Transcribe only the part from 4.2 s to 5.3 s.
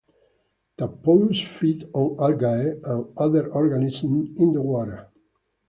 in the water.